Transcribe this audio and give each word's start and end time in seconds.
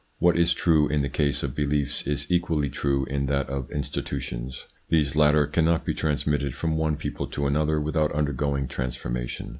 What 0.17 0.35
is 0.35 0.55
true 0.55 0.87
in 0.87 1.03
the 1.03 1.09
case 1.09 1.43
of 1.43 1.53
beliefs, 1.53 2.07
is 2.07 2.25
equally 2.31 2.71
true 2.71 3.05
in 3.05 3.27
that 3.27 3.47
of 3.51 3.69
institutions; 3.69 4.65
these 4.89 5.15
latter 5.15 5.45
cannot 5.45 5.85
be 5.85 5.93
transmitted 5.93 6.55
from 6.55 6.75
one 6.75 6.95
people 6.95 7.27
to 7.27 7.45
another 7.45 7.79
without 7.79 8.11
undergoing 8.13 8.67
transformation. 8.67 9.49